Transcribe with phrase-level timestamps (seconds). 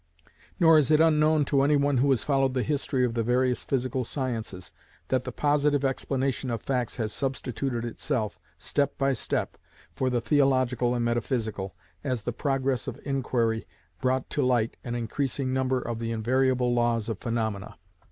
[0.59, 3.63] Nor is it unknown to any one who has followed the history of the various
[3.63, 4.71] physical sciences,
[5.09, 9.59] that the positive explanation of facts has substituted itself, step by step,
[9.95, 13.67] for the theological and metaphysical, as the progress of inquiry
[14.01, 17.77] brought to light an increasing number of the invariable laws of phaenomena.